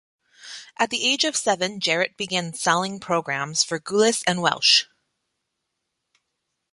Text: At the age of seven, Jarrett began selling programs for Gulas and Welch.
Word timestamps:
At 0.79 0.89
the 0.89 1.05
age 1.07 1.23
of 1.25 1.35
seven, 1.37 1.79
Jarrett 1.79 2.17
began 2.17 2.55
selling 2.55 2.99
programs 2.99 3.63
for 3.63 3.79
Gulas 3.79 4.23
and 4.25 4.41
Welch. 4.41 4.87